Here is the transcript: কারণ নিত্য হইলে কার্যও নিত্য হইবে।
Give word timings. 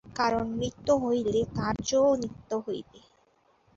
কারণ 0.15 0.45
নিত্য 0.59 0.87
হইলে 1.03 1.39
কার্যও 1.57 2.09
নিত্য 2.21 2.49
হইবে। 2.65 2.99